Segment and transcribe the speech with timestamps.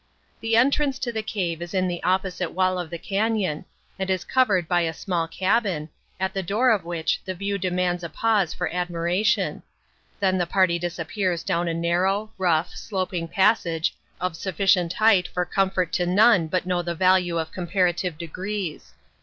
[0.39, 3.65] The entrance to the cave is in the opposite wall of the cañon,
[3.99, 5.89] and is covered by a small cabin,
[6.19, 9.61] at the door of which the view demands a pause for admiration;
[10.19, 15.93] then the party disappears down a narrow, rough, sloping passage of sufficient height for comfort
[15.93, 18.93] to none but know the value of comparative degrees.